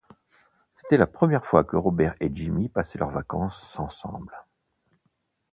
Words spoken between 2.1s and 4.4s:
et Jimmy passaient leurs vacances ensemble.